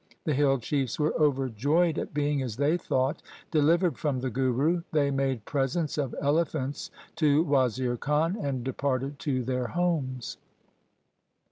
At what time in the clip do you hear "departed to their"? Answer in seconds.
8.63-9.67